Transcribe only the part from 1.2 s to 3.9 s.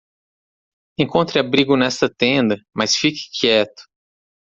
abrigo nesta tenda?, mas fique quieto.